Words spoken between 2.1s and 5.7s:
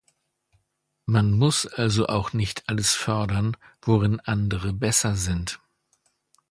nicht alles fördern, worin andere besser sind.